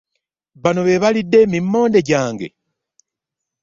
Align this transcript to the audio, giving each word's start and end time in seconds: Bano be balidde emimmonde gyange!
Bano 0.63 0.81
be 0.87 1.01
balidde 1.03 1.37
emimmonde 1.45 1.99
gyange! 2.07 2.47